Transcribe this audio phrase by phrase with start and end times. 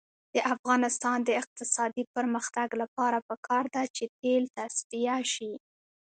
[0.33, 5.53] د افغانستان د اقتصادي پرمختګ لپاره پکار ده چې تیل تصفیه شي.